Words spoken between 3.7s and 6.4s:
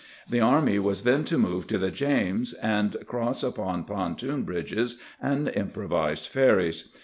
pontoon bridges and improvised